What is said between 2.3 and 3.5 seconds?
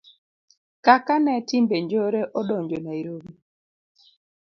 odonjo Nairobi